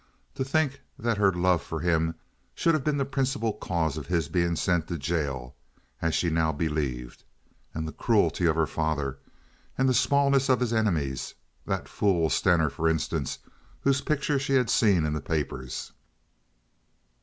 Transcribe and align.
To 0.33 0.43
think 0.43 0.81
that 0.97 1.19
her 1.19 1.31
love 1.31 1.61
for 1.61 1.79
him 1.79 2.15
should 2.55 2.73
have 2.73 2.83
been 2.83 2.97
the 2.97 3.05
principal 3.05 3.53
cause 3.53 3.97
of 3.97 4.07
his 4.07 4.29
being 4.29 4.55
sent 4.55 4.87
to 4.87 4.97
jail, 4.97 5.53
as 6.01 6.15
she 6.15 6.31
now 6.31 6.51
believed. 6.51 7.23
And 7.75 7.87
the 7.87 7.91
cruelty 7.91 8.47
of 8.47 8.55
her 8.55 8.65
father! 8.65 9.19
And 9.77 9.87
the 9.87 9.93
smallness 9.93 10.49
of 10.49 10.59
his 10.59 10.73
enemies—that 10.73 11.87
fool 11.87 12.31
Stener, 12.31 12.71
for 12.71 12.89
instance, 12.89 13.37
whose 13.81 14.01
pictures 14.01 14.41
she 14.41 14.53
had 14.55 14.71
seen 14.71 15.05
in 15.05 15.13
the 15.13 15.21
papers. 15.21 15.91